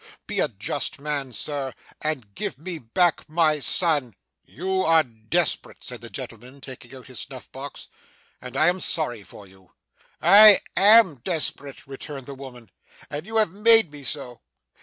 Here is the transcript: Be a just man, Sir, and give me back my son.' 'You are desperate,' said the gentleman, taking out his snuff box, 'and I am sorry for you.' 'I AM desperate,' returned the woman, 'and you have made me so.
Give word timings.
Be 0.25 0.39
a 0.39 0.47
just 0.47 0.99
man, 0.99 1.31
Sir, 1.31 1.75
and 2.01 2.33
give 2.33 2.57
me 2.57 2.79
back 2.79 3.29
my 3.29 3.59
son.' 3.59 4.15
'You 4.47 4.81
are 4.81 5.03
desperate,' 5.03 5.83
said 5.83 6.01
the 6.01 6.09
gentleman, 6.09 6.59
taking 6.59 6.95
out 6.95 7.05
his 7.05 7.19
snuff 7.19 7.51
box, 7.51 7.87
'and 8.41 8.57
I 8.57 8.65
am 8.65 8.79
sorry 8.81 9.21
for 9.21 9.45
you.' 9.45 9.73
'I 10.19 10.59
AM 10.75 11.15
desperate,' 11.19 11.85
returned 11.85 12.25
the 12.25 12.33
woman, 12.33 12.71
'and 13.11 13.27
you 13.27 13.35
have 13.35 13.51
made 13.51 13.91
me 13.91 14.01
so. 14.03 14.41